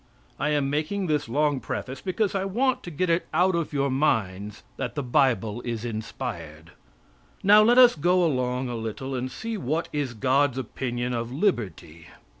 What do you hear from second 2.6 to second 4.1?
to get it out of your